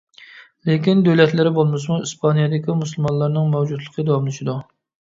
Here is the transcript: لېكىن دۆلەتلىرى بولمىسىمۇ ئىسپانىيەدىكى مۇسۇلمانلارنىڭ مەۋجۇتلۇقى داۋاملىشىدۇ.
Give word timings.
لېكىن 0.69 1.03
دۆلەتلىرى 1.09 1.51
بولمىسىمۇ 1.59 1.99
ئىسپانىيەدىكى 2.07 2.79
مۇسۇلمانلارنىڭ 2.81 3.55
مەۋجۇتلۇقى 3.57 4.09
داۋاملىشىدۇ. 4.11 4.61